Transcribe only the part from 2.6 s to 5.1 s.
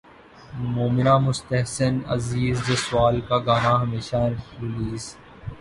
جسوال کا گانا ہمیشہ ریلیز